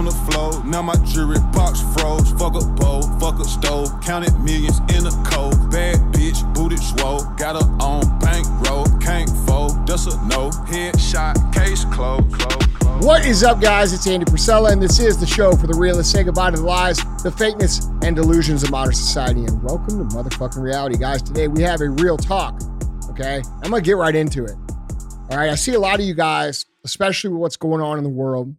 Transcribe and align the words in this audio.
on 0.00 0.06
the 0.06 0.32
floor. 0.32 0.64
Now 0.64 0.80
my 0.80 0.96
jewelry 1.04 1.38
box 1.52 1.82
froze. 1.92 2.32
Fuck 2.32 2.54
a 2.54 2.64
bowl, 2.64 3.02
fuck 3.20 3.38
a 3.38 3.44
stove. 3.44 3.88
Counted 4.00 4.32
millions 4.40 4.78
in 4.96 5.04
a 5.06 5.10
cold. 5.28 5.70
Bad 5.70 5.98
bitch, 6.14 6.40
booty 6.54 6.78
swole. 6.78 7.22
Got 7.36 7.60
her 7.60 7.68
on 7.84 8.18
bankroll. 8.18 8.86
Can't 8.98 9.28
fold, 9.46 9.86
that's 9.86 10.06
a 10.06 10.16
no. 10.26 10.48
Headshot, 10.72 11.52
case 11.52 11.84
closed. 11.84 12.32
Close, 12.32 12.66
close. 12.78 13.04
What 13.04 13.26
is 13.26 13.44
up, 13.44 13.60
guys? 13.60 13.92
It's 13.92 14.06
Andy 14.06 14.24
Frisella, 14.24 14.72
and 14.72 14.82
this 14.82 14.98
is 14.98 15.20
the 15.20 15.26
show 15.26 15.52
for 15.52 15.66
the 15.66 15.76
realists. 15.76 16.14
Say 16.14 16.24
goodbye 16.24 16.52
to 16.52 16.56
the 16.56 16.62
lies, 16.62 16.96
the 17.22 17.30
fakeness, 17.30 17.84
and 18.02 18.16
delusions 18.16 18.62
of 18.62 18.70
modern 18.70 18.94
society. 18.94 19.44
And 19.44 19.62
welcome 19.62 19.98
to 19.98 20.16
motherfucking 20.16 20.62
reality, 20.62 20.96
guys. 20.96 21.20
Today 21.20 21.46
we 21.46 21.60
have 21.60 21.82
a 21.82 21.90
real 21.90 22.16
talk. 22.16 22.58
Okay, 23.10 23.42
I'm 23.62 23.70
gonna 23.70 23.82
get 23.82 23.98
right 23.98 24.16
into 24.16 24.46
it. 24.46 24.54
All 25.30 25.36
right, 25.36 25.50
I 25.50 25.56
see 25.56 25.74
a 25.74 25.80
lot 25.80 26.00
of 26.00 26.06
you 26.06 26.14
guys, 26.14 26.64
especially 26.86 27.30
with 27.30 27.40
what's 27.40 27.56
going 27.58 27.82
on 27.82 27.98
in 27.98 28.04
the 28.04 28.10
world, 28.10 28.54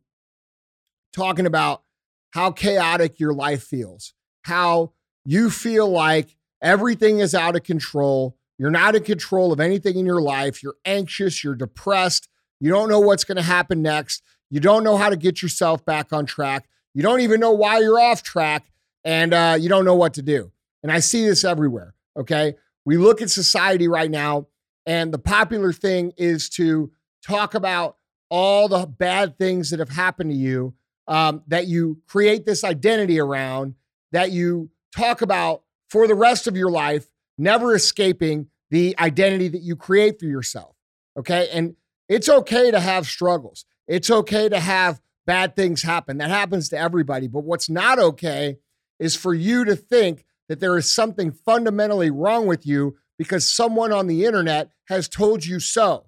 talking 1.13 1.45
about 1.45 1.83
how 2.31 2.51
chaotic 2.51 3.19
your 3.19 3.33
life 3.33 3.63
feels, 3.63 4.13
how 4.43 4.93
you 5.25 5.49
feel 5.49 5.89
like 5.89 6.37
everything 6.61 7.19
is 7.19 7.35
out 7.35 7.55
of 7.55 7.63
control. 7.63 8.37
You're 8.57 8.71
not 8.71 8.95
in 8.95 9.03
control 9.03 9.51
of 9.51 9.59
anything 9.59 9.97
in 9.97 10.05
your 10.05 10.21
life. 10.21 10.63
You're 10.63 10.77
anxious, 10.85 11.43
you're 11.43 11.55
depressed, 11.55 12.27
you 12.59 12.69
don't 12.69 12.89
know 12.89 12.99
what's 12.99 13.23
going 13.23 13.37
to 13.37 13.41
happen 13.41 13.81
next. 13.81 14.21
You 14.51 14.59
don't 14.59 14.83
know 14.83 14.95
how 14.95 15.09
to 15.09 15.15
get 15.15 15.41
yourself 15.41 15.83
back 15.83 16.13
on 16.13 16.25
track. 16.25 16.69
You 16.93 17.01
don't 17.01 17.21
even 17.21 17.39
know 17.39 17.51
why 17.51 17.79
you're 17.79 17.99
off 17.99 18.21
track, 18.21 18.65
and 19.03 19.33
uh, 19.33 19.57
you 19.59 19.67
don't 19.67 19.85
know 19.85 19.95
what 19.95 20.13
to 20.15 20.21
do. 20.21 20.51
And 20.83 20.91
I 20.91 20.99
see 20.99 21.25
this 21.25 21.43
everywhere. 21.43 21.95
Okay. 22.17 22.55
We 22.85 22.97
look 22.97 23.21
at 23.21 23.29
society 23.29 23.87
right 23.87 24.11
now, 24.11 24.47
and 24.85 25.13
the 25.13 25.19
popular 25.19 25.73
thing 25.73 26.13
is 26.17 26.49
to 26.49 26.91
talk 27.25 27.55
about 27.55 27.97
all 28.29 28.67
the 28.67 28.85
bad 28.85 29.37
things 29.37 29.69
that 29.71 29.79
have 29.79 29.89
happened 29.89 30.31
to 30.31 30.37
you 30.37 30.73
um, 31.11 31.43
that 31.47 31.67
you 31.67 31.97
create 32.07 32.45
this 32.45 32.63
identity 32.63 33.19
around, 33.19 33.75
that 34.13 34.31
you 34.31 34.69
talk 34.95 35.21
about 35.21 35.63
for 35.89 36.07
the 36.07 36.15
rest 36.15 36.47
of 36.47 36.55
your 36.55 36.71
life, 36.71 37.09
never 37.37 37.75
escaping 37.75 38.47
the 38.69 38.95
identity 38.97 39.49
that 39.49 39.61
you 39.61 39.75
create 39.75 40.21
for 40.21 40.25
yourself. 40.25 40.73
Okay. 41.19 41.49
And 41.51 41.75
it's 42.07 42.29
okay 42.29 42.71
to 42.71 42.79
have 42.79 43.07
struggles. 43.07 43.65
It's 43.89 44.09
okay 44.09 44.47
to 44.47 44.59
have 44.61 45.01
bad 45.25 45.53
things 45.53 45.81
happen. 45.81 46.19
That 46.19 46.29
happens 46.29 46.69
to 46.69 46.77
everybody. 46.77 47.27
But 47.27 47.43
what's 47.43 47.69
not 47.69 47.99
okay 47.99 48.59
is 48.97 49.13
for 49.13 49.33
you 49.33 49.65
to 49.65 49.75
think 49.75 50.23
that 50.47 50.61
there 50.61 50.77
is 50.77 50.93
something 50.93 51.33
fundamentally 51.33 52.09
wrong 52.09 52.47
with 52.47 52.65
you 52.65 52.95
because 53.17 53.51
someone 53.51 53.91
on 53.91 54.07
the 54.07 54.23
internet 54.23 54.69
has 54.87 55.09
told 55.09 55.45
you 55.45 55.59
so. 55.59 56.05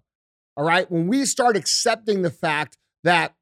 All 0.55 0.63
right. 0.65 0.89
When 0.89 1.07
we 1.07 1.25
start 1.25 1.57
accepting 1.57 2.21
the 2.21 2.31
fact 2.31 2.77
that 3.03 3.35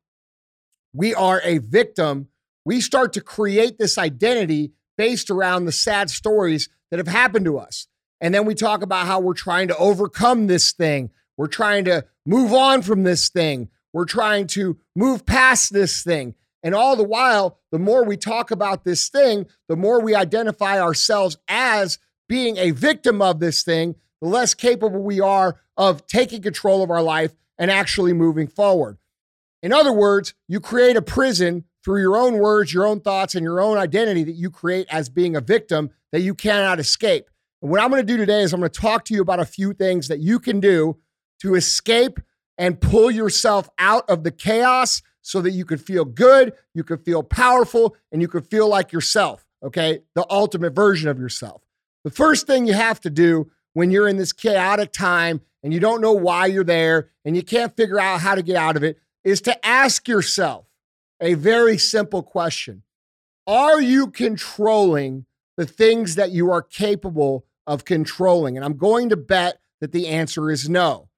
we 0.94 1.14
are 1.14 1.42
a 1.44 1.60
victim, 1.60 2.28
we 2.66 2.82
start 2.82 3.14
to 3.14 3.22
create 3.22 3.78
this 3.78 3.98
identity 3.98 4.74
based 4.98 5.30
around 5.30 5.66
the 5.66 5.72
sad 5.72 6.10
stories 6.10 6.70
that 6.90 6.98
have 6.98 7.08
happened 7.08 7.46
to 7.46 7.58
us. 7.58 7.88
And 8.20 8.34
then 8.34 8.46
we 8.46 8.54
talk 8.54 8.84
about 8.84 9.08
how 9.08 9.20
we're 9.20 9.34
trying 9.34 9.68
to 9.70 9.78
overcome 9.78 10.48
this 10.48 10.72
thing. 10.74 11.10
We're 11.38 11.48
trying 11.48 11.86
to 11.86 12.06
move 12.26 12.54
on 12.54 12.84
from 12.84 13.04
this 13.04 13.30
thing. 13.30 13.70
We're 13.94 14.06
trying 14.06 14.48
to 14.48 14.78
move 14.96 15.26
past 15.26 15.74
this 15.74 16.04
thing. 16.04 16.36
And 16.64 16.76
all 16.76 16.96
the 16.96 17.04
while, 17.04 17.58
the 17.72 17.80
more 17.80 18.06
we 18.06 18.18
talk 18.18 18.52
about 18.52 18.84
this 18.84 19.10
thing, 19.10 19.48
the 19.68 19.76
more 19.76 20.00
we 20.00 20.14
identify 20.14 20.80
ourselves 20.80 21.38
as 21.48 21.98
being 22.30 22.58
a 22.58 22.72
victim 22.72 23.22
of 23.22 23.40
this 23.40 23.64
thing, 23.64 23.96
the 24.22 24.28
less 24.28 24.54
capable 24.54 25.02
we 25.02 25.20
are 25.20 25.60
of 25.76 26.06
taking 26.06 26.44
control 26.44 26.84
of 26.84 26.92
our 26.92 27.02
life 27.02 27.34
and 27.58 27.72
actually 27.72 28.14
moving 28.14 28.48
forward. 28.48 28.98
In 29.64 29.72
other 29.74 29.94
words, 29.94 30.34
you 30.48 30.60
create 30.60 30.98
a 30.98 31.02
prison 31.02 31.66
through 31.84 32.02
your 32.02 32.18
own 32.18 32.38
words, 32.38 32.74
your 32.74 32.86
own 32.86 33.00
thoughts, 33.00 33.36
and 33.36 33.44
your 33.44 33.62
own 33.62 33.78
identity 33.78 34.24
that 34.24 34.34
you 34.34 34.50
create 34.50 34.88
as 34.90 35.10
being 35.10 35.36
a 35.36 35.42
victim 35.42 35.90
that 36.12 36.22
you 36.22 36.34
cannot 36.34 36.80
escape. 36.80 37.30
And 37.62 37.70
what 37.70 37.82
I'm 37.82 37.90
going 37.90 38.02
to 38.02 38.06
do 38.06 38.18
today 38.18 38.42
is 38.42 38.54
I'm 38.54 38.60
going 38.60 38.72
to 38.72 38.82
talk 38.82 39.06
to 39.06 39.14
you 39.14 39.22
about 39.22 39.40
a 39.40 39.46
few 39.46 39.74
things 39.74 40.08
that 40.08 40.20
you 40.20 40.40
can 40.40 40.60
do 40.60 40.98
to 41.42 41.56
escape 41.56 42.20
and 42.58 42.80
pull 42.80 43.10
yourself 43.10 43.70
out 43.80 44.10
of 44.10 44.24
the 44.24 44.32
chaos 44.32 45.02
so 45.22 45.42
that 45.42 45.52
you 45.52 45.66
could 45.66 45.82
feel 45.82 46.06
good, 46.06 46.54
you 46.74 46.84
could 46.84 47.04
feel 47.06 47.24
powerful, 47.24 47.96
and 48.12 48.22
you 48.22 48.28
could 48.28 48.48
feel 48.48 48.68
like 48.68 48.92
yourself, 48.92 49.46
okay? 49.64 50.00
The 50.16 50.26
ultimate 50.30 50.74
version 50.74 51.10
of 51.10 51.20
yourself. 51.20 51.62
The 52.04 52.12
first 52.12 52.48
thing 52.48 52.66
you 52.66 52.74
have 52.74 53.00
to 53.02 53.10
do 53.10 53.52
when 53.74 53.92
you're 53.92 54.08
in 54.08 54.18
this 54.18 54.34
chaotic 54.34 54.92
time 54.92 55.42
and 55.64 55.74
you 55.74 55.80
don't 55.80 56.02
know 56.02 56.14
why 56.14 56.48
you're 56.48 56.64
there 56.64 57.10
and 57.24 57.36
you 57.36 57.44
can't 57.44 57.76
figure 57.76 58.00
out 58.00 58.22
how 58.22 58.34
to 58.34 58.42
get 58.42 58.56
out 58.56 58.76
of 58.76 58.84
it 58.84 58.98
is 59.24 59.42
to 59.42 59.66
ask 59.66 60.08
yourself 60.08 60.66
a 61.20 61.36
very 61.36 61.78
simple 61.78 62.24
question 62.24 62.84
Are 63.48 63.82
you 63.82 64.08
controlling 64.08 65.26
the 65.58 65.66
things 65.66 66.16
that 66.16 66.32
you 66.32 66.52
are 66.52 66.62
capable 66.62 67.46
of 67.68 67.86
controlling? 67.86 68.56
And 68.56 68.66
I'm 68.66 68.78
going 68.78 69.10
to 69.10 69.18
bet 69.18 69.60
that 69.80 69.92
the 69.92 70.08
answer 70.08 70.50
is 70.50 70.70
no. 70.70 71.10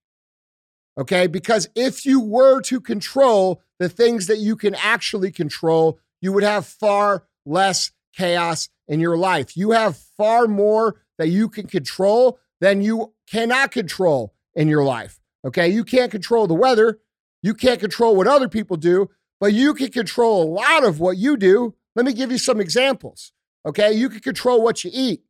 Okay, 0.98 1.28
because 1.28 1.70
if 1.76 2.06
you 2.06 2.20
were 2.20 2.62
to 2.62 2.80
control 2.80 3.62
the 3.80 3.90
things 3.90 4.28
that 4.28 4.38
you 4.38 4.56
can 4.56 4.76
actually 4.76 5.32
control, 5.32 6.00
you 6.22 6.32
would 6.32 6.44
have 6.44 6.68
far 6.68 7.24
less 7.46 7.92
chaos 8.16 8.70
in 8.88 9.00
your 9.00 9.18
life. 9.18 9.58
You 9.58 9.72
have 9.72 9.98
far 9.98 10.48
more 10.48 11.02
that 11.18 11.30
you 11.30 11.50
can 11.50 11.68
control 11.68 12.40
than 12.62 12.82
you 12.82 13.14
cannot 13.28 13.72
control 13.72 14.34
in 14.54 14.68
your 14.68 14.84
life. 14.84 15.20
Okay, 15.46 15.68
you 15.68 15.84
can't 15.84 16.12
control 16.12 16.48
the 16.48 16.54
weather, 16.54 17.00
you 17.44 17.54
can't 17.54 17.80
control 17.80 18.16
what 18.16 18.26
other 18.26 18.50
people 18.50 18.78
do, 18.78 19.12
but 19.40 19.54
you 19.54 19.76
can 19.76 19.92
control 19.92 20.42
a 20.42 20.50
lot 20.50 20.84
of 20.84 21.00
what 21.00 21.18
you 21.18 21.38
do. 21.38 21.76
Let 21.96 22.06
me 22.06 22.14
give 22.14 22.32
you 22.32 22.40
some 22.40 22.60
examples. 22.60 23.34
Okay, 23.66 23.94
you 23.94 24.10
can 24.10 24.22
control 24.22 24.64
what 24.64 24.84
you 24.84 24.90
eat, 24.92 25.22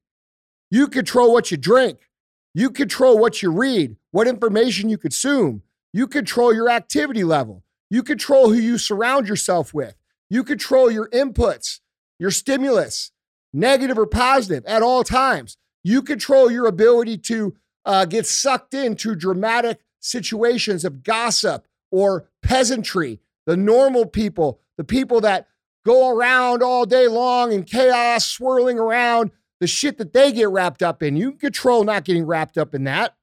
you 0.72 0.88
control 0.88 1.34
what 1.34 1.52
you 1.52 1.58
drink, 1.58 2.10
you 2.54 2.70
control 2.70 3.18
what 3.18 3.42
you 3.42 3.52
read, 3.52 3.98
what 4.12 4.28
information 4.28 4.90
you 4.90 4.98
consume. 4.98 5.64
You 5.92 6.08
control 6.08 6.54
your 6.54 6.70
activity 6.70 7.24
level. 7.24 7.64
You 7.90 8.02
control 8.02 8.50
who 8.50 8.60
you 8.60 8.80
surround 8.80 9.28
yourself 9.28 9.74
with. 9.74 9.96
You 10.30 10.44
control 10.44 10.90
your 10.90 11.08
inputs, 11.10 11.80
your 12.18 12.32
stimulus, 12.32 13.12
negative 13.54 14.00
or 14.00 14.08
positive, 14.08 14.66
at 14.66 14.82
all 14.82 15.04
times. 15.04 15.58
You 15.84 16.02
control 16.02 16.50
your 16.50 16.66
ability 16.66 17.20
to 17.20 17.56
uh, 17.86 18.06
get 18.06 18.26
sucked 18.26 18.74
into 18.74 19.16
dramatic 19.16 19.82
situations 20.00 20.84
of 20.84 21.04
gossip 21.04 21.68
or 21.94 22.28
peasantry, 22.42 23.20
the 23.46 23.56
normal 23.56 24.08
people, 24.08 24.60
the 24.78 24.84
people 24.84 25.22
that 25.22 25.48
go 25.86 26.10
around 26.10 26.64
all 26.64 26.88
day 26.88 27.08
long 27.08 27.54
in 27.54 27.64
chaos, 27.64 28.26
swirling 28.26 28.80
around 28.80 29.30
the 29.60 29.68
shit 29.68 30.00
that 30.00 30.12
they 30.12 30.32
get 30.32 30.50
wrapped 30.50 30.82
up 30.82 31.04
in. 31.04 31.16
You 31.16 31.34
control 31.34 31.84
not 31.84 32.04
getting 32.04 32.26
wrapped 32.26 32.58
up 32.58 32.74
in 32.74 32.86
that. 32.86 33.16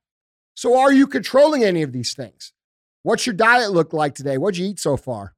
So, 0.55 0.79
are 0.79 0.93
you 0.93 1.09
controlling 1.09 1.65
any 1.65 1.83
of 1.83 1.91
these 1.91 2.15
things? 2.15 2.53
What's 3.03 3.27
your 3.27 3.35
diet 3.35 3.73
look 3.73 3.93
like 3.93 4.15
today? 4.15 4.39
What'd 4.39 4.57
you 4.57 4.69
eat 4.69 4.79
so 4.79 4.97
far? 4.97 5.35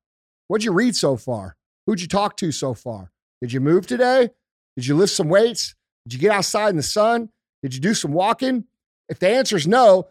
What'd 0.48 0.65
you 0.65 0.72
read 0.72 0.94
so 0.94 1.16
far? 1.16 1.56
Who'd 1.87 2.03
you 2.03 2.09
talk 2.09 2.37
to 2.37 2.53
so 2.53 2.75
far? 2.75 3.12
Did 3.41 3.54
you 3.54 3.60
move 3.60 3.87
today? 3.87 4.28
Did 4.76 4.87
you 4.87 4.94
lift 4.94 5.15
some 5.15 5.31
weights? 5.31 5.75
Did 6.04 6.12
you 6.12 6.19
get 6.19 6.32
outside 6.32 6.69
in 6.69 6.76
the 6.76 6.82
sun? 6.82 7.31
Did 7.62 7.75
you 7.75 7.81
do 7.81 7.94
some 7.94 8.12
walking? 8.12 8.65
If 9.09 9.21
the 9.21 9.28
answer 9.28 9.56
is 9.56 9.66
no, 9.66 10.09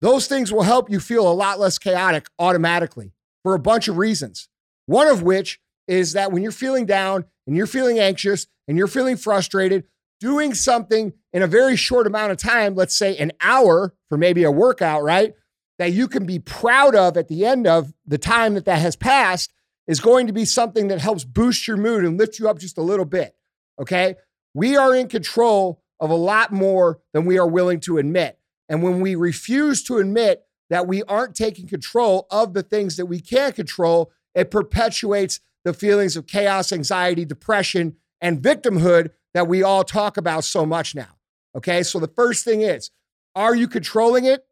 those 0.00 0.26
things 0.26 0.52
will 0.52 0.62
help 0.62 0.90
you 0.90 1.00
feel 1.00 1.30
a 1.30 1.32
lot 1.32 1.58
less 1.58 1.78
chaotic 1.78 2.28
automatically 2.38 3.12
for 3.42 3.54
a 3.54 3.58
bunch 3.58 3.88
of 3.88 3.98
reasons. 3.98 4.48
One 4.86 5.08
of 5.08 5.22
which 5.22 5.60
is 5.86 6.12
that 6.12 6.32
when 6.32 6.42
you're 6.42 6.52
feeling 6.52 6.86
down 6.86 7.24
and 7.46 7.56
you're 7.56 7.66
feeling 7.66 7.98
anxious 7.98 8.46
and 8.66 8.76
you're 8.76 8.86
feeling 8.86 9.16
frustrated, 9.16 9.84
doing 10.20 10.54
something 10.54 11.12
in 11.32 11.42
a 11.42 11.46
very 11.46 11.76
short 11.76 12.06
amount 12.06 12.32
of 12.32 12.38
time, 12.38 12.74
let's 12.74 12.94
say 12.94 13.16
an 13.16 13.32
hour 13.40 13.94
for 14.08 14.18
maybe 14.18 14.44
a 14.44 14.50
workout, 14.50 15.02
right? 15.02 15.34
That 15.78 15.92
you 15.92 16.08
can 16.08 16.26
be 16.26 16.38
proud 16.38 16.94
of 16.94 17.16
at 17.16 17.28
the 17.28 17.46
end 17.46 17.66
of 17.66 17.92
the 18.06 18.18
time 18.18 18.54
that 18.54 18.64
that 18.66 18.80
has 18.80 18.96
passed 18.96 19.52
is 19.86 20.00
going 20.00 20.26
to 20.26 20.32
be 20.32 20.44
something 20.44 20.88
that 20.88 21.00
helps 21.00 21.24
boost 21.24 21.66
your 21.66 21.76
mood 21.76 22.04
and 22.04 22.18
lift 22.18 22.38
you 22.38 22.48
up 22.48 22.58
just 22.58 22.78
a 22.78 22.82
little 22.82 23.04
bit. 23.04 23.34
Okay. 23.80 24.16
We 24.54 24.76
are 24.76 24.94
in 24.94 25.08
control 25.08 25.82
of 26.00 26.10
a 26.10 26.14
lot 26.14 26.52
more 26.52 27.00
than 27.12 27.24
we 27.24 27.38
are 27.38 27.46
willing 27.46 27.80
to 27.80 27.98
admit. 27.98 28.37
And 28.68 28.82
when 28.82 29.00
we 29.00 29.14
refuse 29.14 29.82
to 29.84 29.98
admit 29.98 30.44
that 30.70 30.86
we 30.86 31.02
aren't 31.04 31.34
taking 31.34 31.66
control 31.66 32.26
of 32.30 32.54
the 32.54 32.62
things 32.62 32.96
that 32.96 33.06
we 33.06 33.20
can't 33.20 33.54
control, 33.54 34.12
it 34.34 34.50
perpetuates 34.50 35.40
the 35.64 35.72
feelings 35.72 36.16
of 36.16 36.26
chaos, 36.26 36.72
anxiety, 36.72 37.24
depression, 37.24 37.96
and 38.20 38.42
victimhood 38.42 39.10
that 39.34 39.48
we 39.48 39.62
all 39.62 39.84
talk 39.84 40.16
about 40.16 40.44
so 40.44 40.66
much 40.66 40.94
now. 40.94 41.16
Okay. 41.56 41.82
So 41.82 41.98
the 41.98 42.08
first 42.08 42.44
thing 42.44 42.62
is, 42.62 42.90
are 43.34 43.54
you 43.54 43.68
controlling 43.68 44.24
it? 44.24 44.46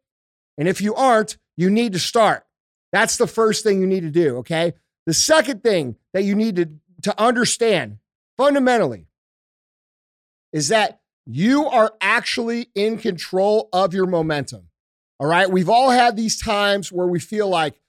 And 0.57 0.67
if 0.67 0.81
you 0.81 0.95
aren't, 0.95 1.37
you 1.55 1.69
need 1.69 1.93
to 1.93 1.99
start. 1.99 2.45
That's 2.91 3.17
the 3.17 3.27
first 3.27 3.63
thing 3.63 3.81
you 3.81 3.87
need 3.87 4.01
to 4.01 4.11
do. 4.11 4.37
Okay. 4.37 4.73
The 5.05 5.13
second 5.13 5.63
thing 5.63 5.95
that 6.13 6.23
you 6.23 6.35
need 6.35 6.55
to, 6.57 6.69
to 7.03 7.21
understand 7.21 7.97
fundamentally 8.37 9.07
is 10.51 10.69
that 10.69 11.01
you 11.27 11.67
are 11.67 11.93
actually 12.01 12.69
in 12.73 12.97
control 12.97 13.69
of 13.73 13.93
your 13.93 14.07
momentum. 14.07 14.69
All 15.19 15.27
right. 15.27 15.49
We've 15.49 15.69
all 15.69 15.89
had 15.89 16.15
these 16.15 16.39
times 16.39 16.91
where 16.91 17.07
we 17.07 17.19
feel 17.19 17.47
like 17.49 17.79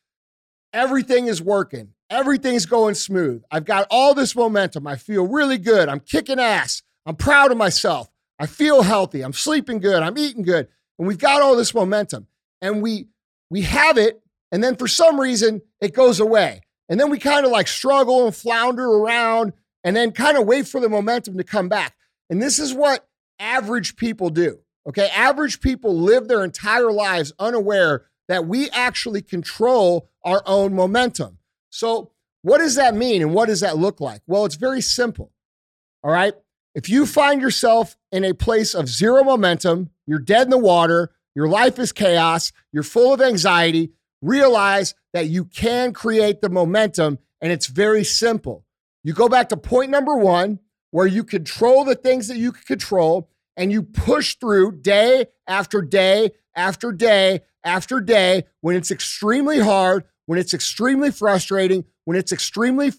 everything 0.73 1.27
is 1.27 1.41
working, 1.41 1.93
Everything's 2.11 2.65
going 2.65 2.95
smooth. 2.95 3.43
I've 3.51 3.67
got 3.67 3.87
all 3.91 4.15
this 4.15 4.35
momentum. 4.35 4.87
I 4.87 4.97
feel 4.97 5.27
really 5.27 5.59
good. 5.59 5.89
I'm 5.89 6.01
kicking 6.01 6.41
ass. 6.41 6.83
I'm 7.05 7.17
proud 7.17 7.51
of 7.51 7.59
myself. 7.59 8.11
I 8.39 8.47
feel 8.47 8.83
healthy. 8.83 9.23
I'm 9.23 9.35
sleeping 9.35 9.79
good. 9.79 10.03
I'm 10.03 10.17
eating 10.17 10.43
good. 10.43 10.69
And 10.99 11.07
we've 11.07 11.19
got 11.19 11.43
all 11.43 11.55
this 11.55 11.75
momentum. 11.75 12.27
And 12.63 12.83
we 12.83 13.09
we 13.51 13.63
have 13.63 13.99
it 13.99 14.23
and 14.53 14.65
then 14.65 14.77
for 14.77 14.89
some 14.89 15.21
reason 15.21 15.63
it 15.81 15.93
goes 15.93 16.19
away. 16.19 16.63
And 16.89 16.99
then 16.99 17.11
we 17.11 17.19
kind 17.19 17.45
of 17.45 17.53
like 17.53 17.69
struggle 17.69 18.25
and 18.25 18.35
flounder 18.35 18.87
around 18.87 19.53
and 19.85 19.95
then 19.95 20.13
kind 20.13 20.39
of 20.39 20.47
wait 20.47 20.67
for 20.67 20.81
the 20.81 20.89
momentum 20.89 21.37
to 21.37 21.45
come 21.45 21.69
back. 21.69 21.95
And 22.31 22.41
this 22.41 22.59
is 22.59 22.73
what 22.73 23.07
average 23.39 23.97
people 23.97 24.31
do. 24.31 24.61
Okay? 24.89 25.09
Average 25.15 25.61
people 25.61 25.97
live 25.97 26.29
their 26.29 26.45
entire 26.45 26.93
lives 26.93 27.33
unaware 27.39 28.07
that 28.29 28.47
we 28.47 28.71
actually 28.71 29.23
control 29.23 30.09
our 30.25 30.43
own 30.47 30.75
momentum. 30.75 31.39
So, 31.71 32.13
what 32.43 32.59
does 32.59 32.77
that 32.77 32.95
mean 32.95 33.21
and 33.21 33.35
what 33.35 33.47
does 33.47 33.61
that 33.61 33.77
look 33.77 34.01
like? 34.01 34.23
Well, 34.27 34.45
it's 34.45 34.55
very 34.55 34.81
simple. 34.81 35.33
All 36.05 36.11
right. 36.11 36.35
If 36.75 36.89
you 36.89 37.07
find 37.07 37.41
yourself 37.41 37.97
in 38.13 38.25
a 38.25 38.35
place 38.35 38.75
of 38.75 38.89
zero 38.89 39.25
momentum, 39.25 39.91
you're 40.07 40.21
dead 40.21 40.43
in 40.43 40.51
the 40.51 40.59
water, 40.59 41.11
your 41.35 41.49
life 41.49 41.79
is 41.79 41.93
chaos, 41.93 42.53
you're 42.73 42.83
full 42.83 43.13
of 43.13 43.21
anxiety, 43.21 43.93
realize 44.23 44.95
that 45.13 45.27
you 45.27 45.45
can 45.45 45.93
create 45.93 46.41
the 46.41 46.49
momentum 46.49 47.19
and 47.41 47.53
it's 47.53 47.67
very 47.67 48.05
simple. 48.05 48.65
You 49.03 49.13
go 49.13 49.29
back 49.29 49.49
to 49.51 49.57
point 49.57 49.91
number 49.91 50.17
one, 50.17 50.61
where 50.91 51.07
you 51.07 51.25
control 51.25 51.85
the 51.85 51.95
things 51.95 52.29
that 52.29 52.37
you 52.37 52.53
can 52.53 52.63
control 52.65 53.29
and 53.57 53.73
you 53.73 53.83
push 53.83 54.37
through 54.37 54.73
day 54.73 55.27
after 55.47 55.83
day 55.83 56.31
after 56.55 56.93
day 56.93 57.41
after 57.65 58.01
day 58.01 58.45
when 58.61 58.77
it's 58.77 58.91
extremely 58.91 59.59
hard, 59.59 60.05
when 60.27 60.39
it's 60.39 60.55
extremely 60.55 61.11
frustrating, 61.11 61.85
when 62.05 62.17
it's 62.17 62.33
extremely, 62.33 62.93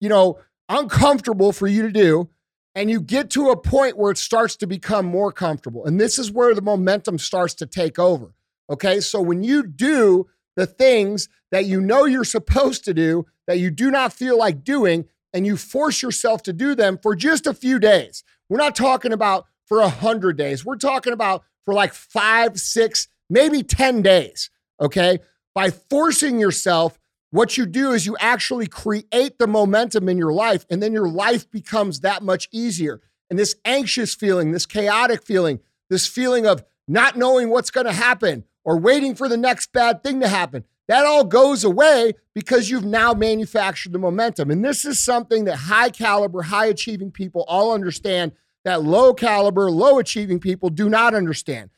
you 0.00 0.08
know, 0.08 0.38
uncomfortable 0.68 1.52
for 1.52 1.66
you 1.66 1.82
to 1.82 1.92
do, 1.92 2.28
and 2.74 2.90
you 2.90 3.00
get 3.00 3.30
to 3.30 3.50
a 3.50 3.56
point 3.56 3.96
where 3.96 4.10
it 4.10 4.18
starts 4.18 4.56
to 4.56 4.66
become 4.66 5.06
more 5.06 5.32
comfortable. 5.32 5.84
And 5.86 6.00
this 6.00 6.18
is 6.18 6.30
where 6.30 6.54
the 6.54 6.62
momentum 6.62 7.18
starts 7.18 7.54
to 7.54 7.66
take 7.66 7.98
over. 7.98 8.34
Okay. 8.70 9.00
So 9.00 9.20
when 9.20 9.42
you 9.42 9.66
do 9.66 10.26
the 10.56 10.66
things 10.66 11.28
that 11.52 11.66
you 11.66 11.80
know 11.80 12.04
you're 12.04 12.24
supposed 12.24 12.84
to 12.84 12.94
do, 12.94 13.26
that 13.46 13.58
you 13.58 13.70
do 13.70 13.90
not 13.90 14.12
feel 14.12 14.36
like 14.36 14.64
doing, 14.64 15.06
and 15.36 15.46
you 15.46 15.56
force 15.56 16.02
yourself 16.02 16.42
to 16.44 16.52
do 16.52 16.74
them 16.74 16.98
for 17.00 17.14
just 17.14 17.46
a 17.46 17.54
few 17.54 17.78
days, 17.78 18.24
we're 18.48 18.56
not 18.56 18.74
talking 18.74 19.12
about 19.12 19.46
for 19.66 19.80
a 19.80 19.88
hundred 19.88 20.36
days. 20.36 20.64
We're 20.64 20.76
talking 20.76 21.12
about 21.12 21.44
for 21.64 21.74
like 21.74 21.92
five, 21.92 22.58
six, 22.58 23.06
maybe 23.30 23.62
10 23.62 24.02
days. 24.02 24.50
Okay 24.80 25.20
by 25.56 25.70
forcing 25.70 26.38
yourself, 26.38 26.98
what 27.30 27.56
you 27.56 27.64
do 27.64 27.92
is 27.92 28.04
you 28.04 28.14
actually 28.20 28.66
create 28.66 29.38
the 29.38 29.46
momentum 29.46 30.06
in 30.06 30.18
your 30.18 30.34
life, 30.34 30.66
and 30.68 30.82
then 30.82 30.92
your 30.92 31.08
life 31.08 31.50
becomes 31.50 32.00
that 32.00 32.22
much 32.22 32.46
easier. 32.52 33.00
And 33.30 33.38
this 33.38 33.56
anxious 33.64 34.14
feeling, 34.14 34.52
this 34.52 34.66
chaotic 34.66 35.22
feeling, 35.22 35.60
this 35.88 36.06
feeling 36.06 36.46
of 36.46 36.62
not 36.86 37.16
knowing 37.16 37.48
what's 37.48 37.70
going 37.70 37.86
to 37.86 37.92
happen 37.94 38.44
or 38.64 38.78
waiting 38.78 39.14
for 39.14 39.30
the 39.30 39.38
next 39.38 39.72
bad 39.72 40.02
thing 40.02 40.20
to 40.20 40.28
happen, 40.28 40.64
that 40.88 41.04
all 41.04 41.24
goes 41.24 41.64
away 41.64 42.12
because 42.34 42.70
you've 42.70 42.84
now 42.84 43.12
manufactured 43.12 43.92
the 43.92 43.98
momentum. 43.98 44.50
And 44.50 44.64
this 44.64 44.84
is 44.84 45.02
something 45.02 45.44
that 45.46 45.56
high 45.56 45.90
caliber, 45.90 46.42
high 46.42 46.66
achieving 46.66 47.10
people 47.10 47.44
all 47.48 47.72
understand 47.72 48.32
that 48.64 48.82
low 48.82 49.14
caliber, 49.14 49.70
low 49.70 49.98
achieving 49.98 50.38
people 50.38 50.70
do 50.70 50.88
not 50.88 51.14
understand. 51.14 51.70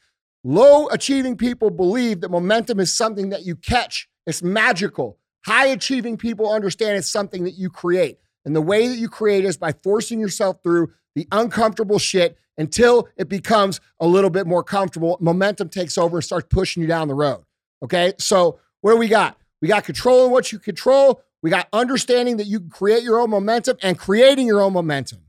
Low 0.44 0.88
achieving 0.88 1.36
people 1.36 1.70
believe 1.70 2.20
that 2.20 2.30
momentum 2.30 2.80
is 2.80 2.96
something 2.96 3.30
that 3.30 3.44
you 3.44 3.56
catch, 3.56 4.08
it's 4.26 4.42
magical. 4.42 5.18
High 5.46 5.66
achieving 5.66 6.16
people 6.16 6.52
understand 6.52 6.96
it's 6.96 7.10
something 7.10 7.44
that 7.44 7.54
you 7.54 7.70
create. 7.70 8.18
And 8.44 8.54
the 8.54 8.62
way 8.62 8.88
that 8.88 8.96
you 8.96 9.08
create 9.08 9.44
is 9.44 9.56
by 9.56 9.72
forcing 9.82 10.20
yourself 10.20 10.58
through 10.62 10.92
the 11.14 11.26
uncomfortable 11.32 11.98
shit 11.98 12.36
until 12.56 13.08
it 13.16 13.28
becomes 13.28 13.80
a 14.00 14.06
little 14.06 14.30
bit 14.30 14.46
more 14.46 14.62
comfortable. 14.62 15.16
Momentum 15.20 15.68
takes 15.68 15.96
over 15.96 16.18
and 16.18 16.24
starts 16.24 16.46
pushing 16.50 16.82
you 16.82 16.88
down 16.88 17.08
the 17.08 17.14
road. 17.14 17.44
Okay. 17.82 18.12
So, 18.18 18.58
what 18.80 18.92
do 18.92 18.96
we 18.98 19.08
got? 19.08 19.36
We 19.60 19.68
got 19.68 19.84
controlling 19.84 20.30
what 20.30 20.52
you 20.52 20.58
control. 20.58 21.22
We 21.42 21.50
got 21.50 21.68
understanding 21.72 22.38
that 22.38 22.46
you 22.46 22.60
can 22.60 22.70
create 22.70 23.02
your 23.02 23.20
own 23.20 23.30
momentum 23.30 23.76
and 23.82 23.98
creating 23.98 24.46
your 24.46 24.60
own 24.60 24.72
momentum. 24.72 25.20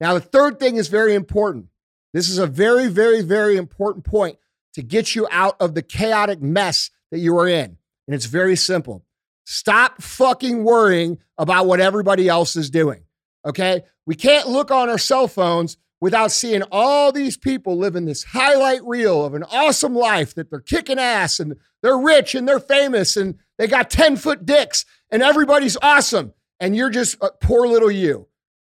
Now, 0.00 0.14
the 0.14 0.20
third 0.20 0.58
thing 0.58 0.76
is 0.76 0.88
very 0.88 1.14
important. 1.14 1.66
This 2.12 2.28
is 2.28 2.38
a 2.38 2.46
very, 2.46 2.88
very, 2.88 3.22
very 3.22 3.56
important 3.56 4.04
point 4.04 4.38
to 4.74 4.82
get 4.82 5.14
you 5.14 5.28
out 5.30 5.56
of 5.60 5.74
the 5.74 5.82
chaotic 5.82 6.40
mess 6.40 6.90
that 7.10 7.18
you 7.18 7.36
are 7.38 7.48
in. 7.48 7.76
And 8.06 8.14
it's 8.14 8.26
very 8.26 8.56
simple. 8.56 9.04
Stop 9.44 10.02
fucking 10.02 10.64
worrying 10.64 11.18
about 11.38 11.66
what 11.66 11.80
everybody 11.80 12.28
else 12.28 12.56
is 12.56 12.70
doing. 12.70 13.04
Okay? 13.44 13.84
We 14.06 14.14
can't 14.14 14.48
look 14.48 14.70
on 14.70 14.88
our 14.88 14.98
cell 14.98 15.28
phones 15.28 15.76
without 16.02 16.32
seeing 16.32 16.62
all 16.72 17.12
these 17.12 17.36
people 17.36 17.78
living 17.78 18.06
this 18.06 18.24
highlight 18.24 18.82
reel 18.84 19.24
of 19.24 19.34
an 19.34 19.44
awesome 19.44 19.94
life 19.94 20.34
that 20.34 20.50
they're 20.50 20.58
kicking 20.58 20.98
ass 20.98 21.38
and 21.38 21.54
they're 21.80 21.96
rich 21.96 22.34
and 22.34 22.46
they're 22.46 22.58
famous 22.58 23.16
and 23.16 23.36
they 23.56 23.68
got 23.68 23.88
10 23.88 24.16
foot 24.16 24.44
dicks 24.44 24.84
and 25.12 25.22
everybody's 25.22 25.76
awesome. 25.80 26.34
And 26.58 26.74
you're 26.74 26.90
just 26.90 27.16
a 27.22 27.30
poor 27.40 27.68
little 27.68 27.90
you. 27.90 28.26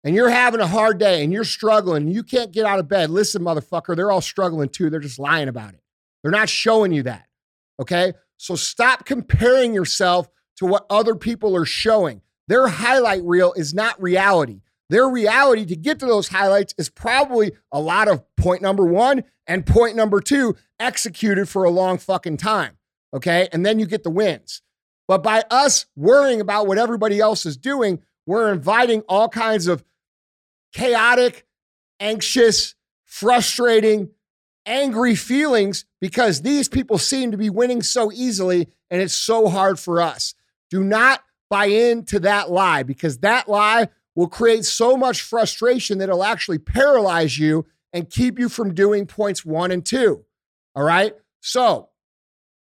And 0.04 0.14
you're 0.14 0.30
having 0.30 0.60
a 0.60 0.68
hard 0.68 0.98
day 0.98 1.24
and 1.24 1.32
you're 1.32 1.46
struggling 1.46 2.04
and 2.04 2.14
you 2.14 2.24
can't 2.24 2.52
get 2.52 2.66
out 2.66 2.80
of 2.80 2.90
bed. 2.90 3.10
Listen, 3.10 3.42
motherfucker, 3.42 3.96
they're 3.96 4.12
all 4.12 4.20
struggling 4.20 4.68
too. 4.68 4.90
They're 4.90 5.00
just 5.00 5.18
lying 5.18 5.48
about 5.48 5.76
it. 5.76 5.80
They're 6.24 6.32
not 6.32 6.50
showing 6.50 6.92
you 6.92 7.04
that. 7.04 7.28
Okay. 7.82 8.12
So 8.36 8.58
stop 8.58 9.06
comparing 9.06 9.74
yourself 9.74 10.28
to 10.58 10.66
what 10.66 10.86
other 10.90 11.16
people 11.16 11.56
are 11.56 11.64
showing. 11.64 12.22
Their 12.50 12.68
highlight 12.68 13.24
reel 13.24 13.54
is 13.54 13.74
not 13.74 14.02
reality. 14.04 14.60
Their 14.94 15.10
reality 15.10 15.66
to 15.66 15.76
get 15.76 15.98
to 16.02 16.06
those 16.06 16.28
highlights 16.28 16.76
is 16.78 16.88
probably 16.88 17.54
a 17.72 17.80
lot 17.80 18.08
of 18.08 18.24
point 18.36 18.62
number 18.62 18.86
one 18.86 19.24
and 19.48 19.66
point 19.66 19.96
number 19.96 20.22
two 20.22 20.56
executed 20.80 21.50
for 21.50 21.64
a 21.64 21.72
long 21.72 21.98
fucking 21.98 22.38
time. 22.38 22.78
Okay. 23.12 23.50
And 23.52 23.66
then 23.66 23.80
you 23.80 23.88
get 23.88 24.04
the 24.04 24.12
wins. 24.12 24.62
But 25.08 25.24
by 25.24 25.46
us 25.50 25.88
worrying 25.96 26.42
about 26.42 26.68
what 26.68 26.78
everybody 26.78 27.20
else 27.20 27.48
is 27.48 27.58
doing, 27.58 28.04
we're 28.28 28.54
inviting 28.54 29.02
all 29.10 29.30
kinds 29.30 29.66
of 29.66 29.84
chaotic, 30.74 31.48
anxious, 32.00 32.76
frustrating, 33.04 34.12
angry 34.68 35.16
feelings 35.16 35.86
because 36.02 36.44
these 36.44 36.70
people 36.70 37.00
seem 37.00 37.32
to 37.32 37.38
be 37.38 37.50
winning 37.50 37.82
so 37.82 38.12
easily 38.12 38.68
and 38.92 39.02
it's 39.02 39.16
so 39.16 39.48
hard 39.48 39.80
for 39.80 40.04
us. 40.04 40.36
Do 40.70 40.84
not 40.84 41.24
buy 41.50 41.66
into 41.66 42.20
that 42.20 42.52
lie 42.52 42.84
because 42.84 43.18
that 43.22 43.50
lie 43.50 43.88
will 44.16 44.28
create 44.28 44.66
so 44.66 44.96
much 44.96 45.22
frustration 45.22 45.98
that 45.98 46.10
it'll 46.10 46.24
actually 46.24 46.60
paralyze 46.60 47.38
you 47.38 47.66
and 47.92 48.10
keep 48.10 48.40
you 48.40 48.50
from 48.50 48.74
doing 48.74 49.06
points 49.06 49.46
one 49.46 49.72
and 49.72 49.86
two. 49.86 50.26
All 50.76 50.84
right. 50.84 51.16
So, 51.42 51.90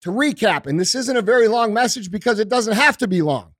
to 0.01 0.09
recap, 0.09 0.65
and 0.65 0.79
this 0.79 0.95
isn't 0.95 1.17
a 1.17 1.21
very 1.21 1.47
long 1.47 1.73
message 1.73 2.09
because 2.09 2.39
it 2.39 2.49
doesn't 2.49 2.73
have 2.73 2.97
to 2.97 3.07
be 3.07 3.21
long, 3.21 3.53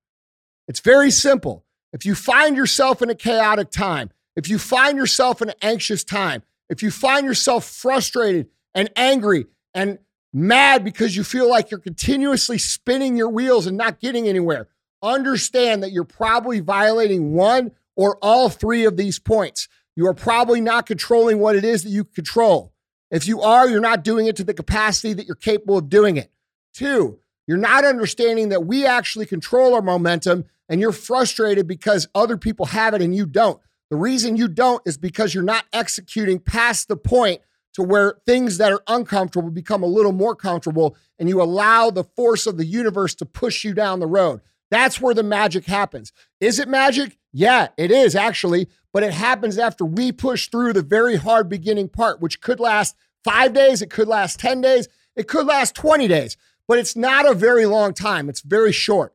it's 0.66 0.80
very 0.80 1.10
simple. 1.10 1.64
If 1.92 2.06
you 2.06 2.14
find 2.14 2.56
yourself 2.56 3.02
in 3.02 3.10
a 3.10 3.14
chaotic 3.14 3.70
time, 3.70 4.10
if 4.34 4.48
you 4.48 4.58
find 4.58 4.96
yourself 4.96 5.42
in 5.42 5.50
an 5.50 5.54
anxious 5.60 6.04
time, 6.04 6.42
if 6.68 6.82
you 6.82 6.90
find 6.90 7.26
yourself 7.26 7.64
frustrated 7.64 8.48
and 8.74 8.90
angry 8.96 9.46
and 9.74 9.98
mad 10.32 10.84
because 10.84 11.14
you 11.14 11.22
feel 11.22 11.48
like 11.48 11.70
you're 11.70 11.80
continuously 11.80 12.56
spinning 12.56 13.16
your 13.16 13.28
wheels 13.28 13.66
and 13.66 13.76
not 13.76 14.00
getting 14.00 14.26
anywhere, 14.26 14.68
understand 15.02 15.82
that 15.82 15.92
you're 15.92 16.04
probably 16.04 16.60
violating 16.60 17.32
one 17.32 17.72
or 17.96 18.18
all 18.22 18.48
three 18.48 18.84
of 18.84 18.96
these 18.96 19.18
points. 19.18 19.68
You 19.96 20.06
are 20.06 20.14
probably 20.14 20.60
not 20.60 20.86
controlling 20.86 21.38
what 21.38 21.56
it 21.56 21.64
is 21.64 21.82
that 21.82 21.90
you 21.90 22.04
control. 22.04 22.72
If 23.10 23.26
you 23.26 23.42
are, 23.42 23.68
you're 23.68 23.80
not 23.80 24.04
doing 24.04 24.26
it 24.26 24.36
to 24.36 24.44
the 24.44 24.54
capacity 24.54 25.12
that 25.12 25.26
you're 25.26 25.34
capable 25.34 25.76
of 25.76 25.90
doing 25.90 26.16
it. 26.16 26.30
Two, 26.72 27.18
you're 27.46 27.58
not 27.58 27.84
understanding 27.84 28.48
that 28.48 28.64
we 28.64 28.86
actually 28.86 29.26
control 29.26 29.74
our 29.74 29.82
momentum 29.82 30.44
and 30.68 30.80
you're 30.80 30.92
frustrated 30.92 31.66
because 31.66 32.08
other 32.14 32.38
people 32.38 32.66
have 32.66 32.94
it 32.94 33.02
and 33.02 33.14
you 33.14 33.26
don't. 33.26 33.60
The 33.90 33.96
reason 33.96 34.36
you 34.36 34.48
don't 34.48 34.80
is 34.86 34.96
because 34.96 35.34
you're 35.34 35.42
not 35.42 35.66
executing 35.72 36.38
past 36.38 36.88
the 36.88 36.96
point 36.96 37.42
to 37.74 37.82
where 37.82 38.14
things 38.24 38.58
that 38.58 38.72
are 38.72 38.82
uncomfortable 38.86 39.50
become 39.50 39.82
a 39.82 39.86
little 39.86 40.12
more 40.12 40.34
comfortable 40.34 40.96
and 41.18 41.28
you 41.28 41.42
allow 41.42 41.90
the 41.90 42.04
force 42.04 42.46
of 42.46 42.56
the 42.56 42.64
universe 42.64 43.14
to 43.16 43.26
push 43.26 43.64
you 43.64 43.74
down 43.74 44.00
the 44.00 44.06
road. 44.06 44.40
That's 44.72 45.02
where 45.02 45.12
the 45.12 45.22
magic 45.22 45.66
happens. 45.66 46.14
Is 46.40 46.58
it 46.58 46.66
magic? 46.66 47.18
Yeah, 47.30 47.68
it 47.76 47.90
is 47.90 48.16
actually, 48.16 48.68
but 48.94 49.02
it 49.02 49.12
happens 49.12 49.58
after 49.58 49.84
we 49.84 50.12
push 50.12 50.48
through 50.48 50.72
the 50.72 50.80
very 50.80 51.16
hard 51.16 51.50
beginning 51.50 51.90
part, 51.90 52.22
which 52.22 52.40
could 52.40 52.58
last 52.58 52.96
five 53.22 53.52
days, 53.52 53.82
it 53.82 53.90
could 53.90 54.08
last 54.08 54.40
10 54.40 54.62
days, 54.62 54.88
it 55.14 55.28
could 55.28 55.44
last 55.44 55.74
20 55.74 56.08
days, 56.08 56.38
but 56.66 56.78
it's 56.78 56.96
not 56.96 57.30
a 57.30 57.34
very 57.34 57.66
long 57.66 57.92
time. 57.92 58.30
It's 58.30 58.40
very 58.40 58.72
short 58.72 59.14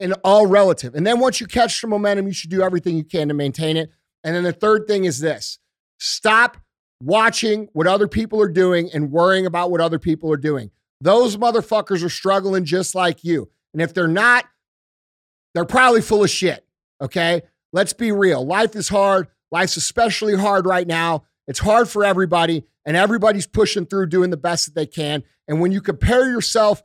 and 0.00 0.14
all 0.24 0.48
relative. 0.48 0.96
And 0.96 1.06
then 1.06 1.20
once 1.20 1.40
you 1.40 1.46
catch 1.46 1.80
the 1.80 1.86
momentum, 1.86 2.26
you 2.26 2.32
should 2.32 2.50
do 2.50 2.62
everything 2.62 2.96
you 2.96 3.04
can 3.04 3.28
to 3.28 3.34
maintain 3.34 3.76
it. 3.76 3.92
And 4.24 4.34
then 4.34 4.42
the 4.42 4.52
third 4.52 4.88
thing 4.88 5.04
is 5.04 5.20
this 5.20 5.60
stop 5.98 6.56
watching 7.00 7.68
what 7.72 7.86
other 7.86 8.08
people 8.08 8.42
are 8.42 8.48
doing 8.48 8.90
and 8.92 9.12
worrying 9.12 9.46
about 9.46 9.70
what 9.70 9.80
other 9.80 10.00
people 10.00 10.32
are 10.32 10.36
doing. 10.36 10.72
Those 11.00 11.36
motherfuckers 11.36 12.04
are 12.04 12.10
struggling 12.10 12.64
just 12.64 12.96
like 12.96 13.22
you. 13.22 13.48
And 13.72 13.80
if 13.80 13.94
they're 13.94 14.08
not, 14.08 14.46
they're 15.54 15.64
probably 15.64 16.00
full 16.00 16.24
of 16.24 16.30
shit. 16.30 16.66
Okay. 17.00 17.42
Let's 17.72 17.92
be 17.92 18.12
real. 18.12 18.44
Life 18.46 18.74
is 18.76 18.88
hard. 18.88 19.28
Life's 19.50 19.76
especially 19.76 20.36
hard 20.36 20.66
right 20.66 20.86
now. 20.86 21.24
It's 21.46 21.58
hard 21.58 21.88
for 21.88 22.04
everybody, 22.04 22.64
and 22.84 22.96
everybody's 22.96 23.46
pushing 23.46 23.86
through 23.86 24.06
doing 24.06 24.30
the 24.30 24.36
best 24.36 24.66
that 24.66 24.74
they 24.74 24.86
can. 24.86 25.22
And 25.46 25.60
when 25.60 25.72
you 25.72 25.80
compare 25.80 26.30
yourself 26.30 26.82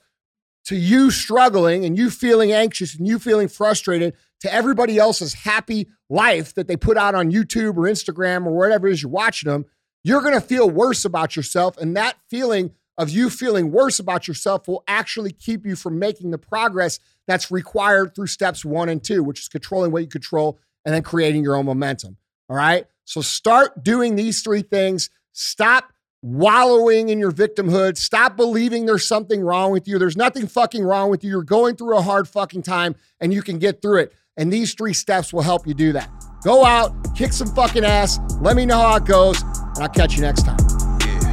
to 0.65 0.75
you 0.75 1.11
struggling 1.11 1.83
and 1.83 1.97
you 1.97 2.09
feeling 2.09 2.51
anxious 2.53 2.95
and 2.95 3.05
you 3.05 3.19
feeling 3.19 3.49
frustrated 3.49 4.13
to 4.39 4.53
everybody 4.53 4.97
else's 4.97 5.33
happy 5.33 5.87
life 6.09 6.53
that 6.53 6.67
they 6.67 6.77
put 6.77 6.97
out 6.97 7.15
on 7.15 7.31
YouTube 7.31 7.75
or 7.77 7.83
Instagram 7.83 8.45
or 8.45 8.51
whatever 8.51 8.87
it 8.87 8.93
is 8.93 9.03
you're 9.03 9.11
watching 9.11 9.51
them, 9.51 9.65
you're 10.03 10.21
going 10.21 10.33
to 10.33 10.41
feel 10.41 10.69
worse 10.69 11.03
about 11.03 11.35
yourself. 11.35 11.77
And 11.77 11.97
that 11.97 12.15
feeling 12.29 12.71
of 12.97 13.09
you 13.09 13.29
feeling 13.29 13.71
worse 13.71 13.99
about 13.99 14.27
yourself 14.27 14.67
will 14.67 14.83
actually 14.87 15.31
keep 15.31 15.65
you 15.65 15.75
from 15.75 15.97
making 15.99 16.31
the 16.31 16.37
progress 16.37 16.99
that's 17.27 17.51
required 17.51 18.13
through 18.15 18.27
steps 18.27 18.63
one 18.63 18.89
and 18.89 19.03
two, 19.03 19.23
which 19.23 19.39
is 19.39 19.47
controlling 19.47 19.91
what 19.91 20.03
you 20.03 20.07
control 20.07 20.59
and 20.85 20.93
then 20.93 21.03
creating 21.03 21.43
your 21.43 21.55
own 21.55 21.65
momentum. 21.65 22.17
All 22.49 22.55
right. 22.55 22.85
So 23.05 23.21
start 23.21 23.83
doing 23.83 24.15
these 24.15 24.41
three 24.41 24.61
things. 24.61 25.09
Stop 25.31 25.91
wallowing 26.21 27.09
in 27.09 27.19
your 27.19 27.31
victimhood. 27.31 27.97
Stop 27.97 28.37
believing 28.37 28.85
there's 28.85 29.05
something 29.05 29.41
wrong 29.41 29.71
with 29.71 29.87
you. 29.87 29.99
There's 29.99 30.15
nothing 30.15 30.47
fucking 30.47 30.83
wrong 30.83 31.09
with 31.09 31.23
you. 31.23 31.31
You're 31.31 31.43
going 31.43 31.75
through 31.75 31.97
a 31.97 32.01
hard 32.01 32.27
fucking 32.27 32.63
time 32.63 32.95
and 33.19 33.33
you 33.33 33.41
can 33.41 33.59
get 33.59 33.81
through 33.81 33.99
it. 33.99 34.13
And 34.37 34.51
these 34.51 34.73
three 34.73 34.93
steps 34.93 35.33
will 35.33 35.41
help 35.41 35.67
you 35.67 35.73
do 35.73 35.93
that. 35.93 36.09
Go 36.43 36.65
out, 36.65 37.15
kick 37.15 37.33
some 37.33 37.53
fucking 37.53 37.85
ass. 37.85 38.19
Let 38.41 38.55
me 38.55 38.65
know 38.65 38.77
how 38.77 38.95
it 38.95 39.05
goes, 39.05 39.41
and 39.41 39.79
I'll 39.79 39.89
catch 39.89 40.15
you 40.15 40.21
next 40.21 40.43
time. 40.43 40.82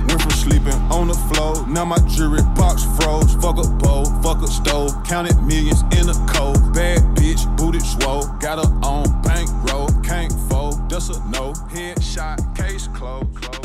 Went 0.09 0.23
from 0.23 0.31
sleeping 0.31 0.81
on 0.91 1.09
the 1.09 1.15
floor, 1.15 1.67
now 1.67 1.85
my 1.85 1.99
jewelry 2.09 2.43
box 2.55 2.85
froze. 2.97 3.35
Fuck 3.35 3.59
a 3.59 3.69
bowl, 3.69 4.07
fuck 4.23 4.43
a 4.43 4.47
stove, 4.47 4.93
counted 5.05 5.41
millions 5.43 5.83
in 5.99 6.09
a 6.09 6.15
cold. 6.33 6.73
Bad 6.73 7.01
bitch, 7.17 7.45
booted 7.57 7.83
swole, 7.83 8.27
got 8.41 8.59
her 8.59 8.71
on 8.87 9.23
bankroll, 9.23 9.89
can't 10.03 10.33
fold, 10.49 10.89
just 10.89 11.11
a 11.11 11.19
no. 11.31 11.53
Headshot, 11.73 12.57
case 12.57 12.89
closed. 12.89 13.60